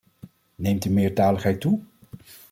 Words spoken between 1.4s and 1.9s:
toe?